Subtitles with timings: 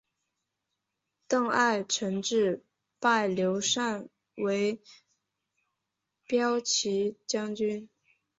[1.27, 2.65] 邓艾承制
[2.99, 4.81] 拜刘禅为
[6.25, 7.87] 骠骑将军。